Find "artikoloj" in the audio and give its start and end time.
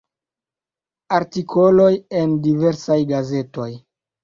1.17-1.91